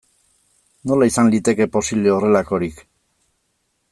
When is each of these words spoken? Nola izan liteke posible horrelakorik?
Nola 0.91 1.07
izan 1.11 1.29
liteke 1.35 1.69
posible 1.77 2.15
horrelakorik? 2.15 2.83